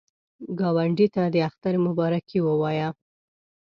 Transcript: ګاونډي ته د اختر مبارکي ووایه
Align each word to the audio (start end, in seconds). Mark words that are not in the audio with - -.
ګاونډي 0.59 1.07
ته 1.15 1.23
د 1.33 1.35
اختر 1.47 1.73
مبارکي 1.85 2.39
ووایه 2.43 2.89